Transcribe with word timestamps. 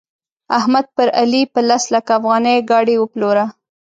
احمد 0.57 0.85
پر 0.95 1.07
علي 1.21 1.41
په 1.53 1.59
لس 1.69 1.83
لکه 1.95 2.11
افغانۍ 2.19 2.57
ګاډي 2.69 2.95
وپلوره. 2.99 3.43